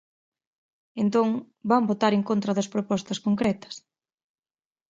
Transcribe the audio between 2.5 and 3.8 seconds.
das propostas concretas.